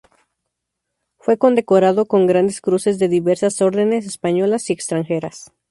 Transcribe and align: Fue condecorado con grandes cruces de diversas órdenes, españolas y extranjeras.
Fue 1.19 1.37
condecorado 1.37 2.07
con 2.07 2.25
grandes 2.25 2.59
cruces 2.59 2.97
de 2.97 3.07
diversas 3.07 3.61
órdenes, 3.61 4.07
españolas 4.07 4.67
y 4.71 4.73
extranjeras. 4.73 5.53